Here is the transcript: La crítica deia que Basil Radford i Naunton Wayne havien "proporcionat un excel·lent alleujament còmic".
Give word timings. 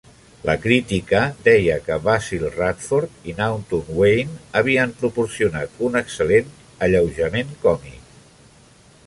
La 0.49 0.53
crítica 0.61 1.19
deia 1.47 1.75
que 1.89 1.97
Basil 2.07 2.45
Radford 2.55 3.29
i 3.33 3.37
Naunton 3.41 3.93
Wayne 3.99 4.39
havien 4.63 4.97
"proporcionat 5.03 5.77
un 5.91 6.01
excel·lent 6.03 6.51
alleujament 6.89 7.55
còmic". 7.69 8.13